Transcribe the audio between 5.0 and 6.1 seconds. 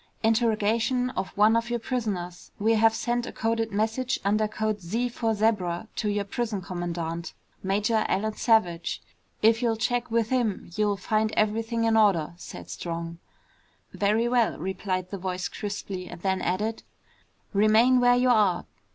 for Zebra to